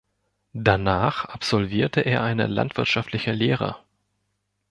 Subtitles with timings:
[0.55, 3.75] Danach absolvierte er eine landwirtschaftliche Lehre.